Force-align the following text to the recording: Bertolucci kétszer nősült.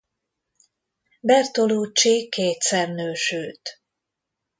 Bertolucci 1.19 2.29
kétszer 2.29 2.89
nősült. 2.89 3.81